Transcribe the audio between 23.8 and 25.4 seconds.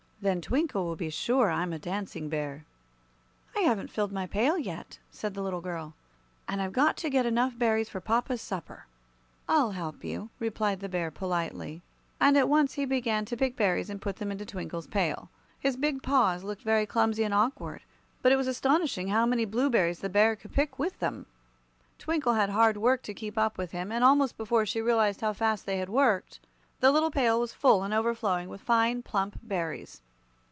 and almost before she realized how